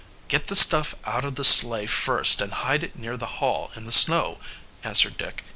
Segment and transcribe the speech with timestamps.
[0.29, 3.85] "Get the stuff out of the sleigh first and hide it near the Hall in
[3.85, 4.39] the snow,"
[4.83, 5.43] answered Dick.